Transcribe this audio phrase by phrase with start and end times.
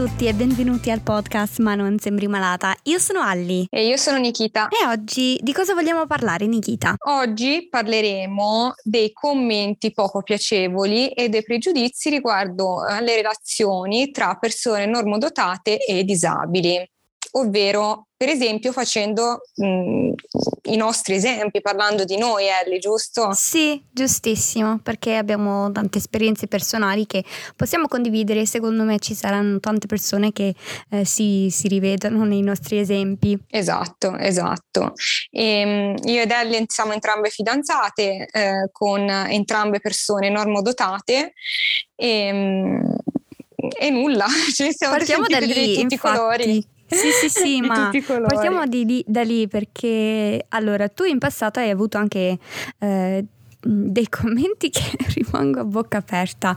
[0.00, 2.74] tutti e benvenuti al podcast Ma non sembri malata.
[2.84, 3.66] Io sono Alli.
[3.68, 4.68] E io sono Nikita.
[4.68, 6.94] E oggi di cosa vogliamo parlare, Nikita?
[7.08, 15.84] Oggi parleremo dei commenti poco piacevoli e dei pregiudizi riguardo alle relazioni tra persone normodotate
[15.84, 16.82] e disabili
[17.32, 20.10] ovvero per esempio facendo mh,
[20.64, 23.32] i nostri esempi, parlando di noi, Ellie, giusto?
[23.32, 27.24] Sì, giustissimo, perché abbiamo tante esperienze personali che
[27.56, 30.54] possiamo condividere e secondo me ci saranno tante persone che
[30.90, 33.38] eh, si, si, rivedono nei nostri esempi.
[33.48, 34.92] Esatto, esatto.
[35.30, 41.32] E, ehm, io ed Ellie siamo entrambe fidanzate, eh, con entrambe persone normodotate
[41.96, 42.96] e, ehm,
[43.78, 45.94] e nulla, ci siamo Partiamo da lì, di tutti infatti.
[45.94, 46.78] i colori.
[46.90, 47.90] Sì, sì, sì, ma
[48.26, 52.38] partiamo di, di, da lì perché allora tu in passato hai avuto anche
[52.78, 53.24] eh,
[53.62, 56.56] dei commenti che rimango a bocca aperta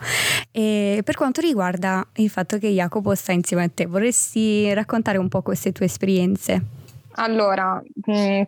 [0.52, 5.28] e per quanto riguarda il fatto che Jacopo sta insieme a te, vorresti raccontare un
[5.28, 6.81] po' queste tue esperienze?
[7.16, 7.80] Allora,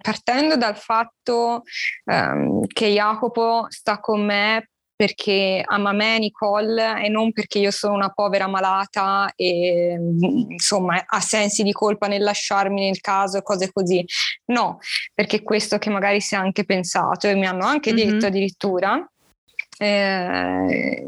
[0.01, 1.61] partendo dal fatto
[2.05, 7.93] um, che Jacopo sta con me perché ama me Nicole e non perché io sono
[7.95, 9.97] una povera malata e
[10.49, 14.05] insomma ha sensi di colpa nel lasciarmi nel caso e cose così.
[14.45, 14.79] No,
[15.13, 18.09] perché questo che magari si è anche pensato e mi hanno anche mm-hmm.
[18.09, 19.09] detto addirittura.
[19.77, 21.05] Eh,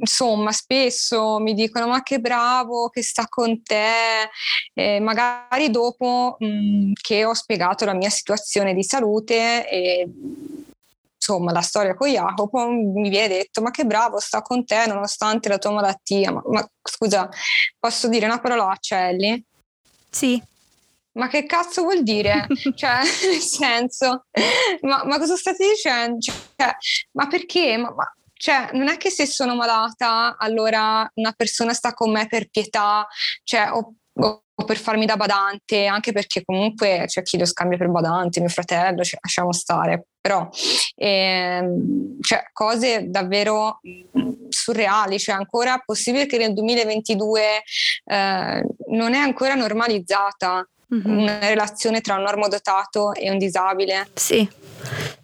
[0.00, 4.30] insomma, spesso mi dicono: Ma che bravo che sta con te.
[4.72, 10.08] Eh, magari dopo mh, che ho spiegato la mia situazione di salute e
[11.26, 15.48] insomma la storia con Jacopo mi viene detto ma che bravo sta con te nonostante
[15.48, 17.28] la tua malattia ma, ma scusa
[17.78, 19.42] posso dire una parolaccia Ellie?
[20.08, 20.40] Sì
[21.16, 22.46] ma che cazzo vuol dire?
[22.76, 24.26] cioè, nel senso,
[24.82, 26.18] ma, ma, cosa state dicendo?
[26.20, 26.76] Cioè,
[27.12, 27.76] ma perché?
[27.78, 32.26] Ma, ma, cioè, non è che se sono malata, allora una persona sta con me
[32.26, 33.06] per pietà,
[33.44, 37.90] cioè, o, o per farmi da badante, anche perché comunque c'è chi lo scambia per
[37.90, 40.48] badante, mio fratello, cioè, lasciamo stare, però
[40.96, 43.80] ehm, cioè, cose davvero
[44.48, 47.42] surreali, cioè ancora possibile che nel 2022
[48.04, 51.18] eh, non è ancora normalizzata mm-hmm.
[51.18, 54.08] una relazione tra un normodotato e un disabile.
[54.14, 54.48] Sì.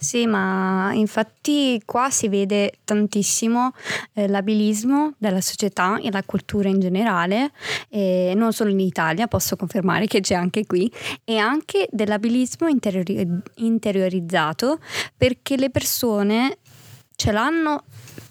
[0.03, 3.71] Sì, ma infatti qua si vede tantissimo
[4.15, 7.53] eh, l'abilismo della società e la cultura in generale,
[7.89, 10.93] e non solo in Italia, posso confermare che c'è anche qui,
[11.23, 14.81] e anche dell'abilismo interiori- interiorizzato
[15.17, 16.59] perché le persone
[17.15, 17.85] ce l'hanno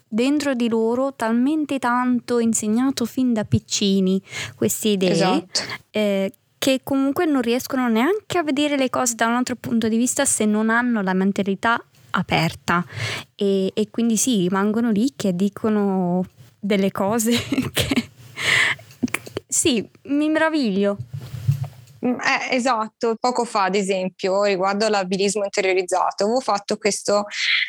[0.10, 4.22] dentro di loro talmente tanto insegnato fin da piccini
[4.56, 5.62] queste idee esatto.
[5.90, 9.98] eh, che comunque non riescono neanche a vedere le cose da un altro punto di
[9.98, 12.86] vista se non hanno la mentalità aperta
[13.34, 16.24] e, e quindi sì, rimangono lì che dicono
[16.60, 17.32] delle cose
[17.74, 18.10] che
[19.48, 20.98] sì, mi meraviglio.
[22.06, 27.26] Mm, eh, esatto, poco fa ad esempio riguardo l'abilismo interiorizzato avevo fatto questo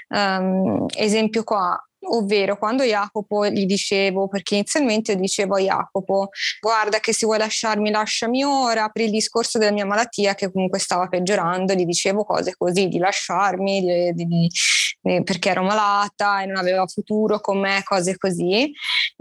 [0.08, 6.30] um, esempio qua Ovvero quando Jacopo gli dicevo, perché inizialmente io dicevo a Jacopo,
[6.60, 10.80] guarda che se vuoi lasciarmi lasciami ora, per il discorso della mia malattia che comunque
[10.80, 16.46] stava peggiorando, gli dicevo cose così, di lasciarmi, di, di, di, perché ero malata e
[16.46, 18.72] non aveva futuro con me, cose così.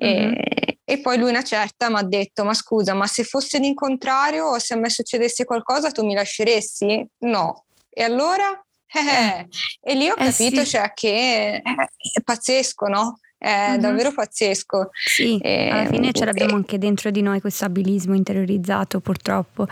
[0.04, 0.32] Mm-hmm.
[0.34, 4.48] E, e poi lui una certa mi ha detto, ma scusa, ma se fosse l'incontrario
[4.48, 7.08] o se a me succedesse qualcosa tu mi lasceresti?
[7.20, 7.66] No.
[7.90, 8.60] E allora?
[8.94, 9.48] Eh,
[9.82, 10.66] e lì ho eh capito sì.
[10.66, 13.20] cioè, che è pazzesco, no?
[13.38, 13.78] È uh-huh.
[13.80, 14.90] davvero pazzesco.
[14.92, 16.56] Sì, e, alla fine ce l'abbiamo e...
[16.56, 19.68] anche dentro di noi questo abilismo interiorizzato purtroppo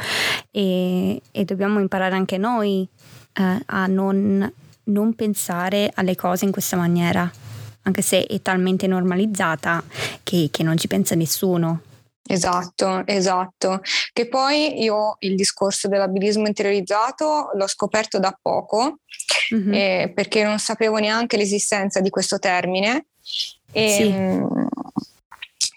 [0.50, 2.88] e, e dobbiamo imparare anche noi
[3.34, 4.52] eh, a non,
[4.86, 7.30] non pensare alle cose in questa maniera,
[7.84, 9.84] anche se è talmente normalizzata
[10.24, 11.82] che, che non ci pensa nessuno.
[12.32, 13.82] Esatto, esatto.
[14.14, 19.00] Che poi io il discorso dell'abilismo interiorizzato l'ho scoperto da poco,
[19.56, 19.74] mm-hmm.
[19.74, 23.08] eh, perché non sapevo neanche l'esistenza di questo termine.
[23.72, 24.10] E, sì.
[24.12, 24.68] mh,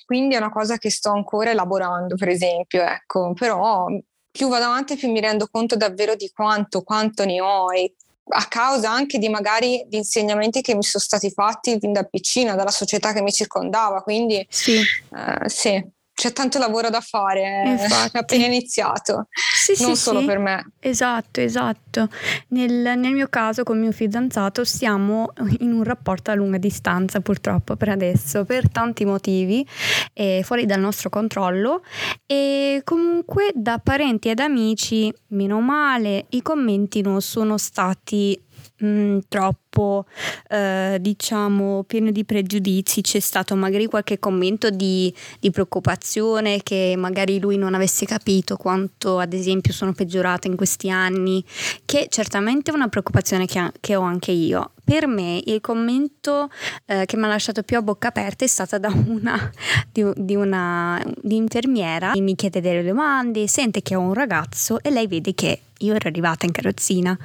[0.04, 3.86] quindi è una cosa che sto ancora elaborando, per esempio, ecco, però
[4.30, 7.94] più vado avanti più mi rendo conto davvero di quanto, quanto ne ho e
[8.24, 12.54] a causa anche di magari di insegnamenti che mi sono stati fatti fin da piccina,
[12.54, 14.80] dalla società che mi circondava, quindi sì.
[15.08, 18.16] Uh, sì c'è tanto lavoro da fare, Infatti.
[18.16, 20.26] è appena iniziato, sì, non sì, solo sì.
[20.26, 20.70] per me.
[20.78, 22.08] Esatto, esatto.
[22.50, 27.74] Nel, nel, mio caso con mio fidanzato siamo in un rapporto a lunga distanza purtroppo
[27.74, 29.66] per adesso, per tanti motivi,
[30.12, 31.82] eh, fuori dal nostro controllo
[32.24, 38.40] e comunque da parenti ed amici, meno male, i commenti non sono stati
[38.76, 40.04] mh, troppo troppo,
[40.48, 47.40] eh, diciamo, pieno di pregiudizi, c'è stato magari qualche commento di, di, preoccupazione che magari
[47.40, 51.42] lui non avesse capito quanto ad esempio sono peggiorata in questi anni,
[51.86, 54.72] che certamente è una preoccupazione che, che ho anche io.
[54.84, 56.50] Per me il commento
[56.86, 59.50] eh, che mi ha lasciato più a bocca aperta è stata da una,
[59.90, 64.90] di, di una di infermiera, mi chiede delle domande, sente che ho un ragazzo e
[64.90, 67.16] lei vede che io ero arrivata in carrozzina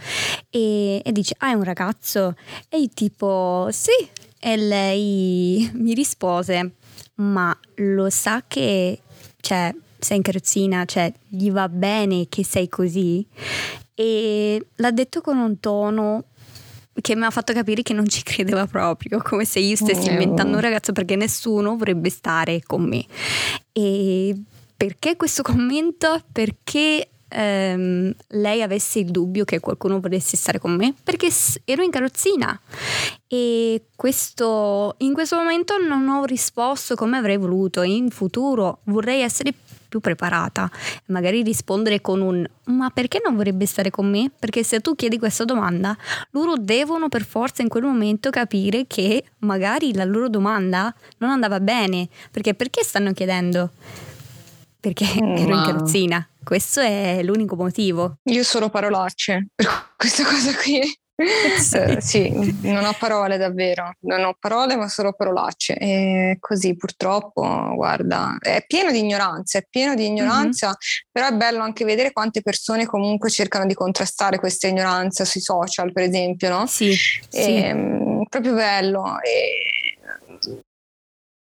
[0.50, 2.36] e, e dice, ah è un ragazzo?
[2.70, 4.10] E io tipo, sì.
[4.40, 6.74] E lei mi rispose,
[7.16, 9.00] ma lo sa che,
[9.42, 13.26] cioè, sei in carrozzina, cioè, gli va bene che sei così?
[13.96, 16.26] E l'ha detto con un tono
[17.02, 20.14] che mi ha fatto capire che non ci credeva proprio, come se io stessi mm.
[20.14, 23.06] inventando un ragazzo perché nessuno vorrebbe stare con me.
[23.72, 24.36] E
[24.76, 26.22] perché questo commento?
[26.32, 31.30] Perché ehm, lei avesse il dubbio che qualcuno volesse stare con me perché
[31.66, 32.60] ero in carrozzina
[33.28, 37.82] e questo, in questo momento non ho risposto come avrei voluto.
[37.82, 39.54] In futuro vorrei essere
[39.88, 40.70] più preparata
[41.06, 44.30] magari rispondere con un ma perché non vorrebbe stare con me?
[44.38, 45.96] Perché se tu chiedi questa domanda,
[46.32, 51.60] loro devono per forza in quel momento capire che magari la loro domanda non andava
[51.60, 53.72] bene, perché perché stanno chiedendo?
[54.80, 56.28] Perché ero in carrozzina.
[56.48, 58.20] Questo è l'unico motivo.
[58.24, 59.68] Io solo parolacce per
[59.98, 60.80] questa cosa qui.
[61.60, 61.78] sì.
[61.78, 67.74] Eh, sì, non ho parole davvero, non ho parole ma solo parolacce e così purtroppo,
[67.76, 71.12] guarda, è pieno di ignoranza, è pieno di ignoranza, mm-hmm.
[71.12, 75.92] però è bello anche vedere quante persone comunque cercano di contrastare questa ignoranza sui social,
[75.92, 76.66] per esempio, no?
[76.66, 76.98] Sì, e,
[77.30, 77.56] sì.
[77.58, 79.20] Ehm, proprio bello.
[79.22, 79.97] E,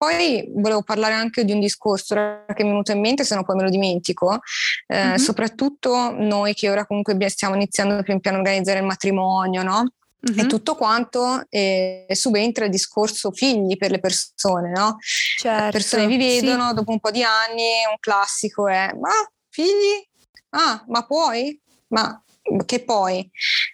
[0.00, 3.44] poi volevo parlare anche di un discorso che mi è venuto in mente, se no
[3.44, 4.38] poi me lo dimentico,
[4.86, 5.14] eh, mm-hmm.
[5.16, 9.92] soprattutto noi che ora comunque stiamo iniziando pian piano a organizzare il matrimonio, no?
[10.26, 10.38] Mm-hmm.
[10.38, 14.96] E tutto quanto eh, subentra il discorso figli per le persone, no?
[15.00, 16.74] Certo, le persone vi vedono sì.
[16.76, 19.12] dopo un po' di anni, un classico è ma
[19.50, 20.02] figli?
[20.50, 21.60] Ah, ma puoi?
[21.88, 22.24] Ma
[22.64, 23.30] che poi?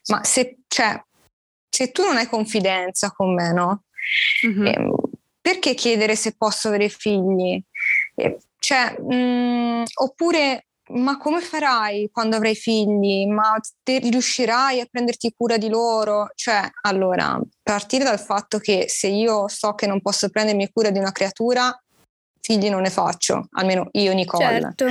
[0.08, 1.00] Ma se, cioè,
[1.68, 3.84] se tu non hai confidenza con me, no?
[4.46, 4.66] Mm-hmm.
[4.66, 4.90] Eh,
[5.46, 7.62] perché chiedere se posso avere figli?
[8.58, 13.28] Cioè, mh, mm, oppure, ma come farai quando avrai figli?
[13.28, 16.30] Ma te riuscirai a prenderti cura di loro?
[16.34, 20.98] Cioè, allora, partire dal fatto che se io so che non posso prendermi cura di
[20.98, 21.72] una creatura,
[22.40, 24.74] figli non ne faccio, almeno io Nicole.
[24.74, 24.86] Certo.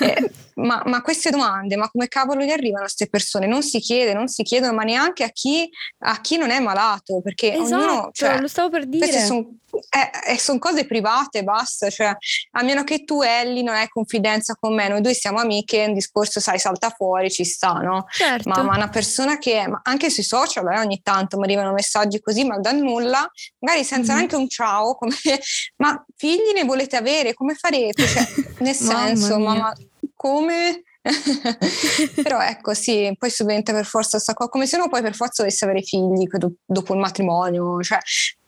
[0.00, 3.46] Eh, ma, ma, queste domande, ma come cavolo gli arrivano a queste persone?
[3.46, 5.68] Non si chiede, non si chiedono, ma neanche a chi,
[6.00, 8.10] a chi non è malato, perché esatto, ognuno...
[8.12, 9.06] Cioè, lo stavo per dire.
[9.06, 12.14] Queste sono eh, eh, son cose private, basta, cioè,
[12.52, 15.94] a meno che tu Ellie non hai confidenza con me, noi due siamo amiche, un
[15.94, 18.06] discorso, sai, salta fuori, ci sta, no?
[18.10, 18.48] Certo.
[18.48, 22.44] Ma, ma una persona che, anche sui social, eh, ogni tanto mi arrivano messaggi così,
[22.44, 24.16] ma da nulla, magari senza mm-hmm.
[24.16, 25.14] neanche un ciao, come,
[25.76, 28.06] ma figli ne volete avere, come farete?
[28.06, 28.26] Cioè,
[28.60, 29.74] nel senso, ma, ma
[30.18, 30.82] come?
[32.22, 35.42] Però ecco, sì, poi subentra per forza questa cosa, come se uno poi per forza
[35.42, 36.26] dovesse avere figli
[36.66, 37.98] dopo il matrimonio, cioè,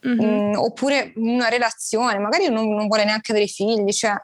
[0.06, 0.50] mm-hmm.
[0.50, 4.14] mh, oppure una relazione, magari non, non, vuole neanche avere figli, cioè...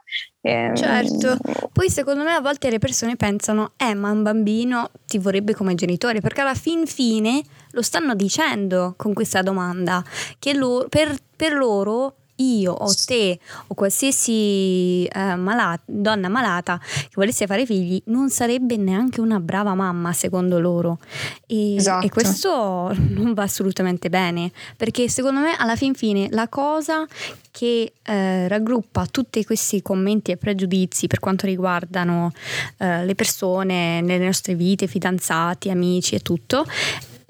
[0.43, 0.75] Ehm...
[0.75, 1.39] Certo,
[1.73, 5.77] poi secondo me a volte le persone pensano, eh ma un bambino ti vorrebbe come
[5.77, 7.41] genitore, perché alla fin fine
[7.71, 10.05] lo stanno dicendo con questa domanda,
[10.39, 13.39] che loro, per, per loro io o te
[13.69, 19.75] o qualsiasi eh, malata, donna malata che volesse fare figli non sarebbe neanche una brava
[19.75, 20.99] mamma secondo loro
[21.47, 22.07] e, esatto.
[22.07, 27.07] e questo non va assolutamente bene perché secondo me alla fin fine la cosa
[27.51, 32.33] che eh, raggruppa tutti questi commenti e pregiudizi per quanto riguardano
[32.77, 36.67] eh, le persone nelle nostre vite, fidanzati, amici e tutto,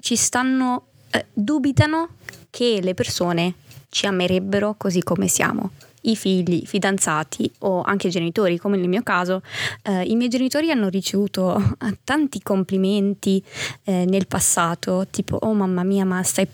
[0.01, 2.09] ci stanno, eh, dubitano
[2.49, 3.53] che le persone
[3.89, 5.71] ci amerebbero così come siamo.
[6.01, 9.41] I figli, i fidanzati o anche i genitori, come nel mio caso,
[9.83, 11.75] eh, i miei genitori hanno ricevuto
[12.05, 13.43] tanti complimenti
[13.83, 16.47] eh, nel passato, tipo oh mamma mia, ma stai,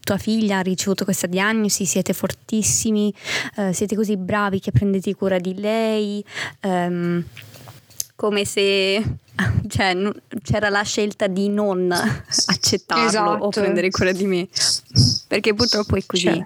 [0.00, 3.12] tua figlia ha ricevuto questa diagnosi, siete fortissimi,
[3.56, 6.24] eh, siete così bravi che prendete cura di lei,
[6.60, 7.24] ehm,
[8.14, 9.02] come se
[9.68, 9.96] cioè,
[10.42, 13.44] c'era la scelta di non accettarlo esatto.
[13.44, 14.48] o prendere cura di me,
[15.28, 16.26] perché purtroppo è così.
[16.26, 16.44] Cioè.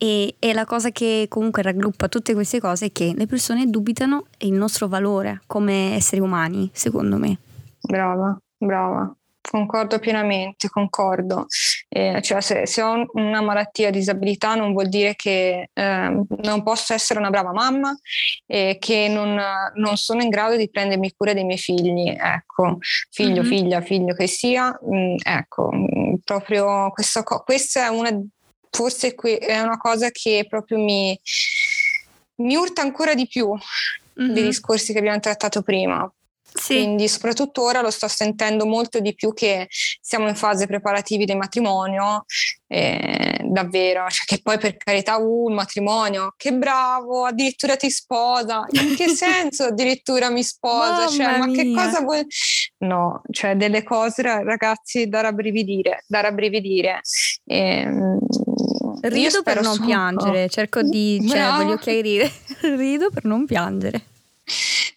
[0.00, 4.26] E, e, la cosa che comunque raggruppa tutte queste cose è che le persone dubitano
[4.38, 7.38] del nostro valore come esseri umani, secondo me.
[7.80, 9.12] Brava, brava.
[9.40, 11.46] Concordo pienamente, concordo.
[11.88, 16.92] Eh, cioè se, se, ho una malattia, disabilità, non vuol dire che eh, non posso
[16.92, 17.96] essere una brava mamma
[18.46, 19.40] e che non,
[19.74, 22.08] non, sono in grado di prendermi cura dei miei figli.
[22.10, 22.76] Ecco,
[23.10, 23.50] figlio, mm-hmm.
[23.50, 25.70] figlia, figlio che sia, mh, mm, ecco,
[26.24, 28.10] proprio questo, questa è una,
[28.70, 31.18] forse è una cosa che proprio mi,
[32.36, 34.32] mi urta ancora di più mm-hmm.
[34.32, 36.10] dei discorsi che abbiamo trattato prima.
[36.50, 36.74] Sì.
[36.74, 39.68] Quindi soprattutto ora lo sto sentendo molto di più che
[40.00, 42.24] siamo in fase preparativi del matrimonio,
[42.66, 48.64] eh, davvero, cioè che poi per carità, uh, il matrimonio, che bravo, addirittura ti sposa,
[48.70, 51.08] in che senso addirittura mi sposa?
[51.08, 52.26] Cioè, ma che cosa vuoi?
[52.78, 57.00] No, cioè delle cose ragazzi da rabbrividire, da rabbrividire.
[57.44, 57.88] Eh,
[59.00, 59.86] Rido per non solo.
[59.86, 62.30] piangere, cerco di, cioè, voglio chiarire,
[62.76, 64.02] rido per non piangere.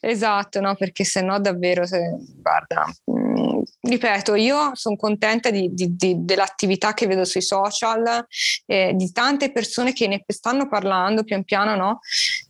[0.04, 5.70] Esatto, no, perché se no davvero, se, guarda, mh, mm, ripeto, io sono contenta di,
[5.74, 8.26] di, di, dell'attività che vedo sui social,
[8.66, 12.00] eh, di tante persone che ne stanno parlando pian piano, no?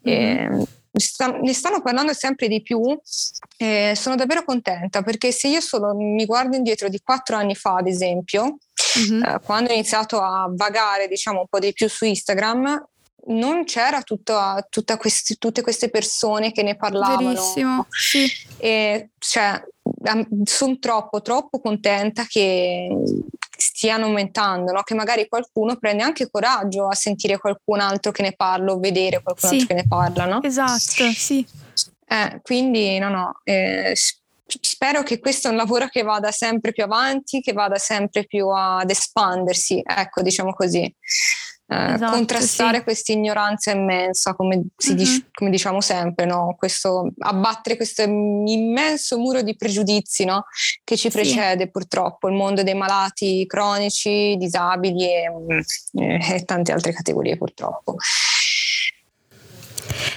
[0.08, 0.62] Mm-hmm.
[1.42, 2.82] ne stanno parlando sempre di più
[3.58, 7.76] e sono davvero contenta perché se io solo mi guardo indietro di quattro anni fa,
[7.76, 8.58] ad esempio,
[9.00, 9.24] mm-hmm.
[9.24, 12.91] eh, quando ho iniziato a vagare diciamo un po' di più su Instagram,
[13.28, 17.30] non c'era tutta, tutta questi, tutte queste persone che ne parlavano.
[17.30, 18.26] Verissimo, sì.
[18.58, 19.62] E cioè,
[20.44, 22.90] sono troppo, troppo contenta che
[23.58, 24.82] stiano aumentando, no?
[24.82, 29.22] che magari qualcuno prende anche coraggio a sentire qualcun altro che ne parla o vedere
[29.22, 29.56] qualcun sì.
[29.56, 30.26] altro che ne parla.
[30.26, 30.42] No?
[30.42, 31.46] Esatto, sì.
[32.08, 33.94] Eh, quindi no, no, eh,
[34.60, 38.50] spero che questo è un lavoro che vada sempre più avanti, che vada sempre più
[38.50, 40.94] ad espandersi, ecco, diciamo così.
[41.72, 42.84] Eh, esatto, contrastare sì.
[42.84, 44.98] questa ignoranza immensa, come, mm-hmm.
[44.98, 46.54] dice, come diciamo sempre, no?
[46.58, 50.48] questo, abbattere questo immenso muro di pregiudizi no?
[50.84, 51.70] che ci precede sì.
[51.70, 57.96] purtroppo, il mondo dei malati cronici, disabili e, mm, e tante altre categorie purtroppo.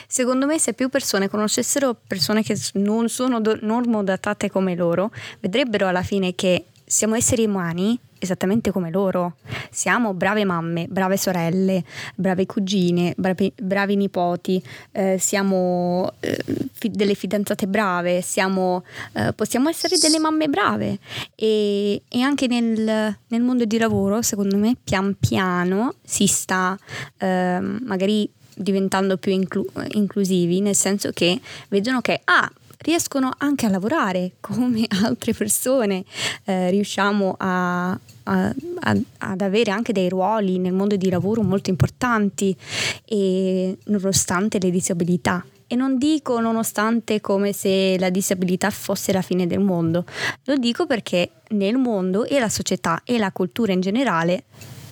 [0.09, 5.87] Secondo me, se più persone conoscessero persone che non sono do- normodatate come loro, vedrebbero
[5.87, 9.37] alla fine che siamo esseri umani esattamente come loro.
[9.71, 11.85] Siamo brave mamme, brave sorelle,
[12.17, 14.63] brave cugine, bravi, bravi nipoti,
[14.93, 16.37] eh, siamo eh,
[16.73, 20.99] fi- delle fidanzate brave, siamo, eh, possiamo essere delle mamme brave
[21.35, 26.77] e, e anche nel, nel, mondo di lavoro, secondo me, pian piano si sta
[27.19, 33.71] ehm, magari diventando più inclu- inclusivi, nel senso che vedono che ah, riescono anche a
[33.71, 36.05] lavorare come altre persone,
[36.45, 41.71] eh, riusciamo a, a, a, ad avere anche dei ruoli nel mondo di lavoro molto
[41.71, 42.57] importanti
[43.05, 45.45] e nonostante le disabilità.
[45.67, 50.05] E non dico nonostante come se la disabilità fosse la fine del mondo,
[50.45, 54.45] lo dico perché nel mondo e la società e la cultura in generale,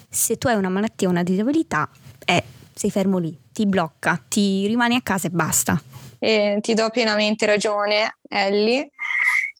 [0.08, 1.88] se tu hai una malattia o una disabilità,
[2.24, 2.42] eh,
[2.74, 5.80] sei fermo lì, ti blocca, ti rimani a casa e basta
[6.24, 8.92] e ti do pienamente ragione, Ellie.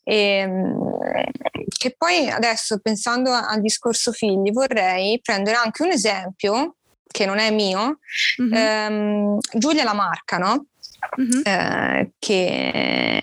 [0.04, 0.91] E, ehm,
[1.68, 7.50] che poi adesso pensando al discorso figli vorrei prendere anche un esempio che non è
[7.50, 7.98] mio,
[8.40, 8.52] mm-hmm.
[8.54, 10.66] ehm, Giulia Lamarca, no?
[11.20, 11.40] Mm-hmm.
[11.44, 13.22] Eh, che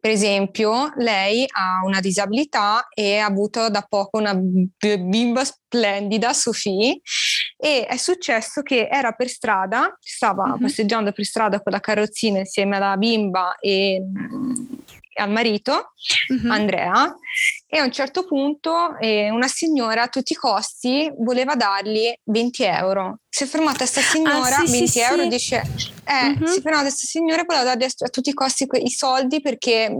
[0.00, 7.00] per esempio, lei ha una disabilità e ha avuto da poco una bimba splendida, Sofì,
[7.56, 10.60] e è successo che era per strada, stava mm-hmm.
[10.60, 14.02] passeggiando per strada con la carrozzina insieme alla bimba e
[15.18, 15.92] al marito,
[16.32, 16.50] mm-hmm.
[16.50, 17.16] Andrea,
[17.66, 22.62] e a un certo punto eh, una signora a tutti i costi voleva dargli 20
[22.64, 23.18] euro.
[23.28, 25.28] Si è fermata questa signora, ah, sì, 20 sì, euro, sì.
[25.28, 25.62] dice,
[26.04, 26.44] eh, mm-hmm.
[26.44, 29.40] si è fermata questa signora e voleva dargli a, tutti i costi que- i soldi
[29.40, 29.92] perché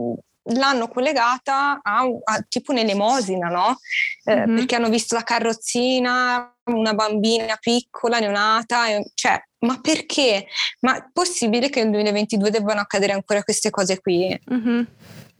[0.51, 3.79] l'hanno collegata a, a tipo un'elemosina, no?
[4.25, 4.57] Eh, mm-hmm.
[4.57, 10.47] Perché hanno visto la carrozzina, una bambina piccola, neonata, cioè, ma perché?
[10.81, 14.39] Ma è possibile che nel 2022 debbano accadere ancora queste cose qui?
[14.53, 14.83] Mm-hmm.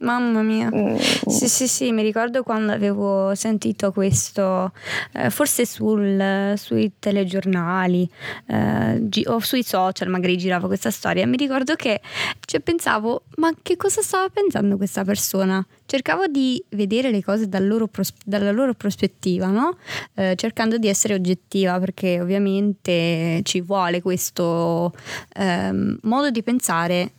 [0.01, 0.69] Mamma mia.
[0.73, 0.95] Mm.
[0.95, 4.71] Sì, sì, sì, mi ricordo quando avevo sentito questo,
[5.11, 8.09] eh, forse sul, sui telegiornali
[8.47, 11.27] eh, gi- o sui social magari girava questa storia.
[11.27, 11.99] Mi ricordo che
[12.45, 15.65] cioè, pensavo, ma che cosa stava pensando questa persona?
[15.85, 19.77] Cercavo di vedere le cose dal loro pros- dalla loro prospettiva, no?
[20.15, 24.93] eh, cercando di essere oggettiva perché ovviamente ci vuole questo
[25.33, 27.11] ehm, modo di pensare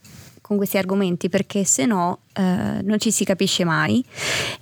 [0.51, 4.03] con questi argomenti perché se no eh, non ci si capisce mai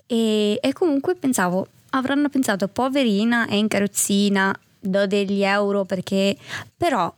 [0.06, 6.38] e, e comunque pensavo avranno pensato poverina è in carrozzina do degli euro perché
[6.78, 7.12] però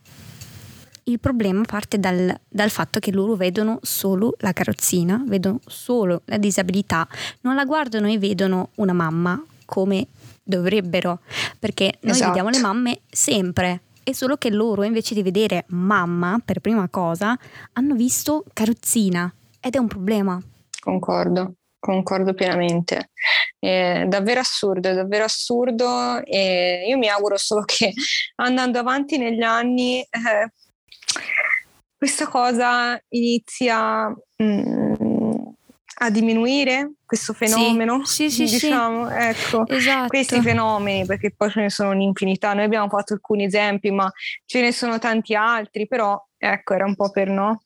[1.03, 6.37] il problema parte dal, dal, fatto che loro vedono solo la carrozzina, vedono solo la
[6.37, 7.05] disabilità,
[7.41, 10.07] non la guardano e vedono una mamma come
[10.41, 11.19] dovrebbero,
[11.59, 12.27] perché noi esatto.
[12.27, 17.38] vediamo le mamme sempre, è solo che loro invece di vedere mamma per prima cosa
[17.74, 20.41] hanno visto carrozzina ed è un problema.
[20.79, 21.55] Concordo.
[21.79, 23.12] concordo pienamente.
[23.58, 27.93] È davvero assurdo, è davvero assurdo e io mi auguro solo che
[28.36, 30.51] andando avanti negli anni eh,
[31.96, 34.10] questa cosa inizia
[34.41, 35.10] mm,
[36.03, 39.15] a diminuire, questo fenomeno, sì, sì, diciamo, sì.
[39.15, 40.08] ecco, esatto.
[40.08, 44.12] questi fenomeni, perché poi ce ne sono un'infinità, noi abbiamo fatto alcuni esempi, ma
[44.46, 47.62] ce ne sono tanti altri, però ecco, era un po' per no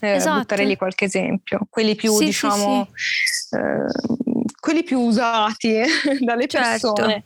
[0.00, 0.38] eh, esatto.
[0.38, 5.80] buttare lì qualche esempio, quelli più sì, diciamo, sì, eh, quelli più usati
[6.20, 6.92] dalle certo.
[6.92, 7.24] persone.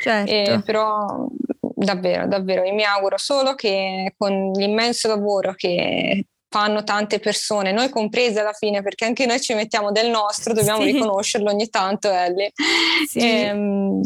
[0.00, 0.30] Certo.
[0.30, 1.26] Eh, però
[1.74, 7.90] davvero, davvero, io mi auguro solo che con l'immenso lavoro che fanno tante persone, noi
[7.90, 10.92] comprese alla fine, perché anche noi ci mettiamo del nostro, dobbiamo sì.
[10.92, 12.52] riconoscerlo ogni tanto, Ellie.
[13.06, 13.18] Sì.
[13.18, 14.00] E, ehm,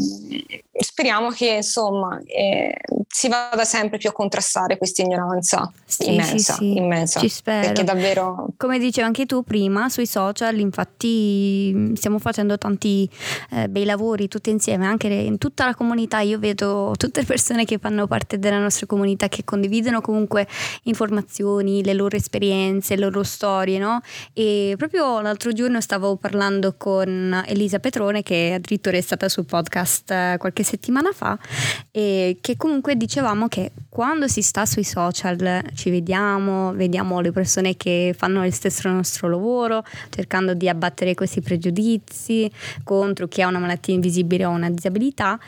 [0.83, 2.75] speriamo che insomma eh,
[3.07, 6.77] si vada sempre più a contrastare questa ignoranza sì, immensa, sì, sì.
[6.77, 7.21] immensa.
[7.21, 7.67] Ci spero.
[7.67, 8.49] Perché davvero...
[8.57, 13.09] Come dicevi anche tu prima, sui social infatti stiamo facendo tanti
[13.51, 16.21] eh, bei lavori tutti insieme, anche in tutta la comunità.
[16.21, 20.49] Io vedo tutte le persone che fanno parte della nostra comunità che condividono comunque
[20.85, 24.01] informazioni, le loro esperienze, le loro storie, no?
[24.33, 30.11] E proprio l'altro giorno stavo parlando con Elisa Petrone che addirittura è stata sul podcast
[30.11, 31.39] eh, qualche settimana fa
[31.91, 37.77] e che comunque dicevamo che quando si sta sui social ci vediamo, vediamo le persone
[37.77, 42.51] che fanno lo stesso nostro lavoro, cercando di abbattere questi pregiudizi
[42.85, 45.39] contro chi ha una malattia invisibile o una disabilità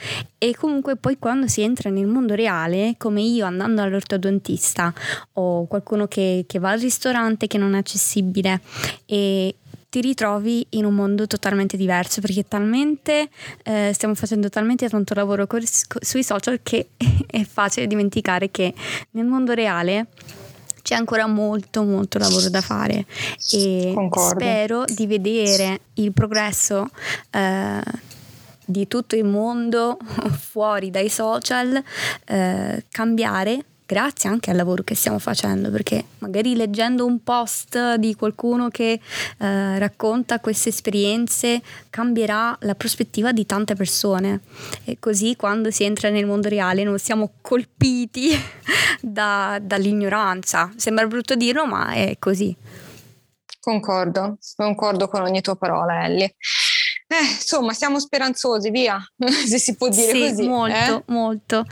[0.42, 4.92] e comunque poi quando si entra nel mondo reale, come io andando all'ortodontista
[5.34, 8.60] o qualcuno che, che va al ristorante che non è accessibile
[9.06, 9.54] e
[9.88, 13.28] ti ritrovi in un mondo totalmente diverso perché talmente
[13.62, 16.88] eh, stiamo facendo talmente tanto lavoro co- sui social che
[17.24, 18.74] è facile dimenticare che
[19.12, 20.08] nel mondo reale
[20.82, 23.06] c'è ancora molto molto lavoro da fare
[23.52, 24.40] e Concordo.
[24.40, 26.88] spero di vedere il progresso
[27.30, 28.10] eh,
[28.64, 29.98] di tutto il mondo
[30.38, 31.82] fuori dai social
[32.26, 38.14] eh, cambiare grazie anche al lavoro che stiamo facendo, perché magari leggendo un post di
[38.14, 38.98] qualcuno che
[39.38, 44.40] eh, racconta queste esperienze cambierà la prospettiva di tante persone
[44.84, 48.30] e così quando si entra nel mondo reale non siamo colpiti
[49.02, 50.72] da, dall'ignoranza.
[50.76, 52.56] Sembra brutto dirlo, ma è così.
[53.60, 56.34] Concordo, concordo con ogni tua parola, Ellie.
[57.12, 58.98] Eh, insomma, siamo speranzosi, via,
[59.46, 60.48] se si può dire sì, così.
[60.48, 61.02] Molto, eh?
[61.08, 61.66] molto.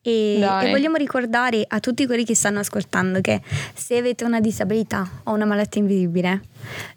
[0.00, 3.42] E, e, vogliamo ricordare a tutti quelli che stanno ascoltando che
[3.74, 6.42] se avete una disabilità o una malattia invisibile,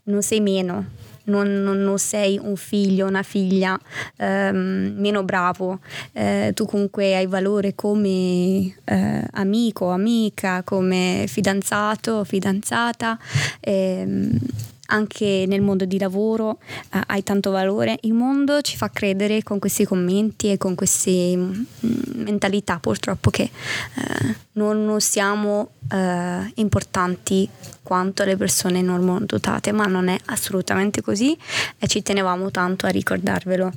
[0.04, 1.06] non sei meno.
[1.28, 3.78] Non, non, non sei un figlio, una figlia
[4.16, 5.80] ehm, meno bravo,
[6.14, 13.20] eh, tu comunque hai valore come eh, amico, amica, come fidanzato, fidanzata.
[13.60, 14.40] Ehm,
[14.88, 16.60] anche nel mondo di lavoro
[16.94, 17.98] eh, hai tanto valore.
[18.02, 23.30] Il mondo ci fa credere con questi commenti e con queste mh, mm, mentalità purtroppo
[23.30, 27.50] che eh, non, siamo eh, importanti
[27.82, 31.38] quanto le persone normodotate, ma non è assolutamente così
[31.78, 33.72] e ci tenevamo tanto a ricordarvelo.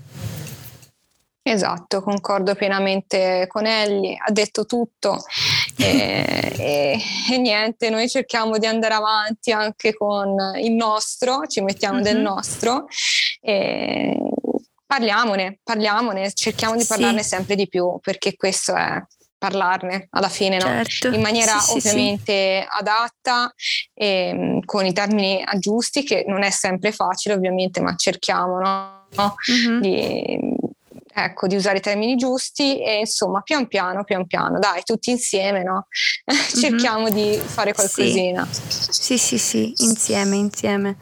[1.42, 5.25] Esatto, concordo pienamente con Ellie, ha detto tutto
[5.85, 6.99] e, e,
[7.33, 12.05] e, niente, noi cerchiamo di andare avanti anche con il nostro, ci mettiamo mm-hmm.
[12.05, 12.23] del mhm.
[12.23, 12.87] nostro
[13.40, 14.16] e
[14.87, 17.29] parliamone, parliamone, cerchiamo di parlarne sì.
[17.29, 19.01] sempre di più perché questo è
[19.38, 21.09] parlarne alla fine certo.
[21.09, 21.14] no?
[21.14, 23.51] in maniera sì, ovviamente sì, adatta
[23.95, 29.07] e con i termini giusti che non è sempre facile ovviamente ma cerchiamo no?
[29.51, 29.81] Mm-hmm.
[29.81, 30.38] di
[31.24, 35.62] ecco, di usare i termini giusti e insomma pian piano, pian piano, dai, tutti insieme,
[35.62, 35.87] no?
[36.30, 37.14] Cerchiamo mm-hmm.
[37.14, 38.46] di fare qualcosina.
[38.50, 38.92] Sì.
[38.92, 40.96] sì, sì, sì, insieme, insieme.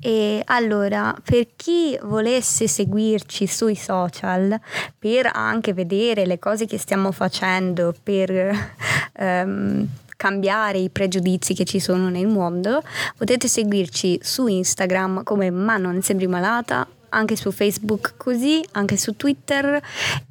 [0.00, 4.58] E allora, per chi volesse seguirci sui social,
[4.98, 8.72] per anche vedere le cose che stiamo facendo, per...
[9.18, 12.82] Um, cambiare i pregiudizi che ci sono nel mondo,
[13.18, 19.16] potete seguirci su Instagram come Ma non sembri malata anche su Facebook così, anche su
[19.16, 19.80] Twitter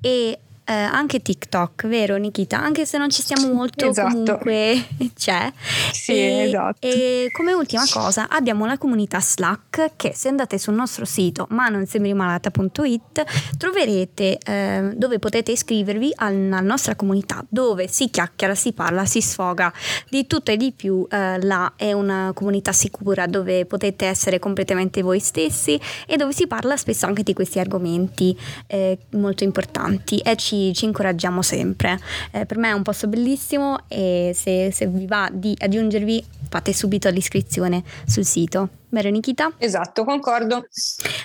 [0.02, 2.60] e eh, anche TikTok, vero Nikita?
[2.60, 4.10] Anche se non ci stiamo molto, esatto.
[4.10, 5.52] comunque c'è.
[5.92, 6.88] Sì, e, esatto.
[6.88, 11.68] E come ultima cosa abbiamo la comunità Slack che se andate sul nostro sito ma
[11.68, 13.24] non sembrimalata.it
[13.58, 19.72] troverete eh, dove potete iscrivervi alla nostra comunità dove si chiacchiera, si parla, si sfoga
[20.10, 21.06] di tutto e di più.
[21.10, 26.48] Eh, là è una comunità sicura dove potete essere completamente voi stessi e dove si
[26.48, 30.20] parla spesso anche di questi argomenti eh, molto importanti.
[30.20, 32.00] E ci ci, ci incoraggiamo sempre.
[32.32, 36.72] Eh, per me è un posto bellissimo e se, se vi va di aggiungervi fate
[36.72, 38.70] subito l'iscrizione sul sito.
[38.90, 39.52] vero Nikita?
[39.58, 40.68] Esatto, concordo.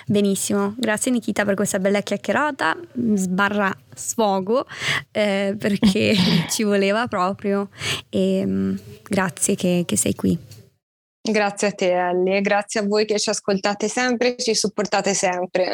[0.07, 2.75] Benissimo, grazie Nikita per questa bella chiacchierata,
[3.13, 4.65] sbarra sfogo,
[5.11, 6.15] eh, perché
[6.49, 7.69] ci voleva proprio
[8.09, 10.37] e um, grazie che, che sei qui.
[11.21, 15.13] Grazie a te Ellie e grazie a voi che ci ascoltate sempre e ci supportate
[15.13, 15.73] sempre.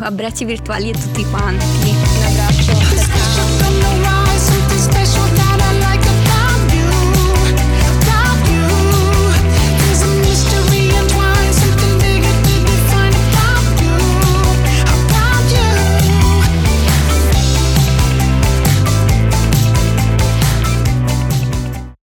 [0.00, 2.17] Abbracci virtuali a tutti quanti.